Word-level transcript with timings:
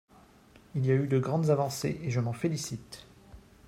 Il 0.73 0.83
y 0.83 0.91
a 0.91 0.95
eu 0.95 1.05
de 1.05 1.19
grandes 1.19 1.51
avancées, 1.51 1.99
et 2.01 2.09
je 2.09 2.19
m’en 2.19 2.33
félicite. 2.33 3.05